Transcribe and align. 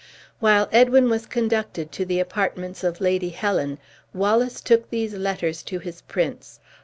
While 0.39 0.67
Edwin 0.71 1.11
was 1.11 1.27
conducted 1.27 1.91
to 1.91 2.05
the 2.05 2.19
apartments 2.19 2.83
of 2.83 3.01
Lady 3.01 3.29
Helen, 3.29 3.77
Wallace 4.15 4.59
took 4.59 4.89
these 4.89 5.13
letters 5.13 5.61
to 5.69 5.77
his 5.77 6.01
prince. 6.01 6.59